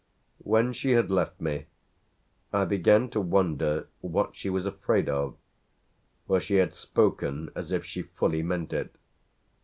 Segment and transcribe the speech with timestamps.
[0.41, 1.67] When she had left me
[2.51, 5.37] I began to wonder what she was afraid of,
[6.25, 8.95] for she had spoken as if she fully meant it.